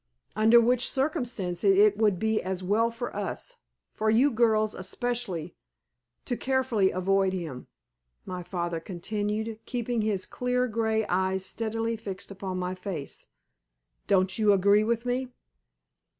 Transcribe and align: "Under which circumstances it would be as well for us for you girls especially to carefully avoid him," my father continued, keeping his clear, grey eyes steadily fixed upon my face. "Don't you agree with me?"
"Under 0.35 0.59
which 0.59 0.89
circumstances 0.89 1.77
it 1.77 1.95
would 1.95 2.17
be 2.17 2.41
as 2.41 2.63
well 2.63 2.89
for 2.89 3.15
us 3.15 3.57
for 3.93 4.09
you 4.09 4.31
girls 4.31 4.73
especially 4.73 5.55
to 6.25 6.35
carefully 6.35 6.89
avoid 6.89 7.33
him," 7.33 7.67
my 8.25 8.41
father 8.41 8.79
continued, 8.79 9.59
keeping 9.67 10.01
his 10.01 10.25
clear, 10.25 10.67
grey 10.67 11.05
eyes 11.05 11.45
steadily 11.45 11.97
fixed 11.97 12.31
upon 12.31 12.57
my 12.57 12.73
face. 12.73 13.27
"Don't 14.07 14.39
you 14.39 14.53
agree 14.53 14.83
with 14.83 15.05
me?" 15.05 15.29